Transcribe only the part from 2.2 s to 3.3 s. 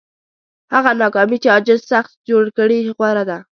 جوړ کړي غوره